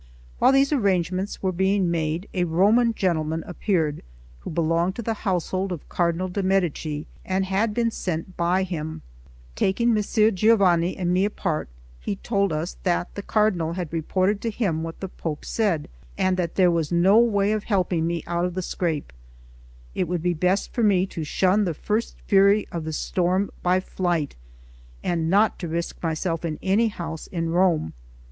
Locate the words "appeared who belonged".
3.45-4.95